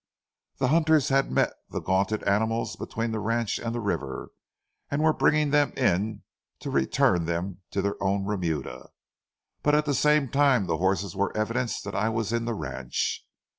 The 0.57 0.69
hunters 0.69 1.09
had 1.09 1.29
met 1.29 1.53
the 1.69 1.79
gaunted 1.79 2.23
animals 2.23 2.75
between 2.75 3.11
the 3.11 3.19
ranch 3.19 3.59
and 3.59 3.75
the 3.75 3.79
river, 3.79 4.29
and 4.89 5.03
were 5.03 5.13
bringing 5.13 5.51
them 5.51 5.73
in 5.77 6.23
to 6.61 6.71
return 6.71 7.25
them 7.25 7.61
to 7.69 7.83
their 7.83 8.01
own 8.01 8.25
remuda. 8.25 8.89
But 9.61 9.75
at 9.75 9.85
the 9.85 9.93
same 9.93 10.27
time 10.27 10.65
the 10.65 10.77
horses 10.77 11.15
were 11.15 11.37
evidence 11.37 11.79
that 11.83 11.93
I 11.93 12.09
was 12.09 12.33
in 12.33 12.45
the 12.45 12.55
ranch. 12.55 13.23